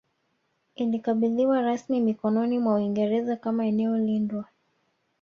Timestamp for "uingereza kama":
2.75-3.65